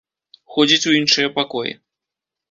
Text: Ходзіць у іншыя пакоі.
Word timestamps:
Ходзіць 0.53 0.87
у 0.91 0.93
іншыя 0.99 1.27
пакоі. 1.35 1.75